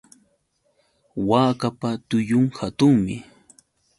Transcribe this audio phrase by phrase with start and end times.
[1.29, 3.15] Waakapa tullun hatunmi.